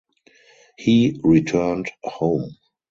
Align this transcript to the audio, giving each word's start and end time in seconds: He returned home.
He 0.79 1.19
returned 1.23 1.91
home. 2.03 2.57